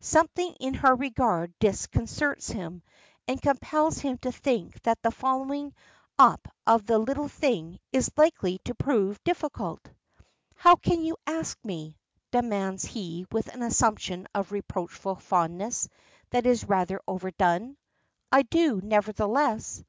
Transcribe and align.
Something 0.00 0.54
in 0.58 0.72
her 0.72 0.94
regard 0.94 1.52
disconcerts 1.58 2.48
him, 2.48 2.82
and 3.28 3.42
compels 3.42 3.98
him 3.98 4.16
to 4.20 4.32
think 4.32 4.80
that 4.84 5.02
the 5.02 5.10
following 5.10 5.74
up 6.18 6.48
of 6.66 6.86
the 6.86 6.98
"little 6.98 7.28
thing" 7.28 7.78
is 7.92 8.10
likely 8.16 8.56
to 8.64 8.74
prove 8.74 9.22
difficult. 9.22 9.86
"How 10.54 10.76
can 10.76 11.02
you 11.04 11.18
ask 11.26 11.58
me?" 11.62 11.98
demands 12.30 12.86
he 12.86 13.26
with 13.32 13.48
an 13.48 13.62
assumption 13.62 14.26
of 14.34 14.50
reproachful 14.50 15.16
fondness 15.16 15.90
that 16.30 16.46
is 16.46 16.64
rather 16.66 16.98
overdone. 17.06 17.76
"I 18.32 18.44
do, 18.44 18.80
nevertheless." 18.82 19.84